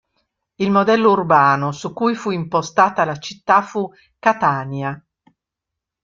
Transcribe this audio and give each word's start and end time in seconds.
Il 0.55 0.71
modello 0.71 1.11
urbano 1.11 1.71
su 1.71 1.93
cui 1.93 2.15
fu 2.15 2.31
impostata 2.31 3.05
la 3.05 3.19
città 3.19 3.61
fu 3.61 3.87
Catania. 4.17 4.99